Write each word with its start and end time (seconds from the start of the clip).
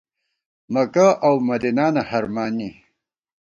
مکہ 0.73 1.07
اؤ 1.25 1.35
مدینانہ 1.47 2.01
ہرمانی 2.09 2.69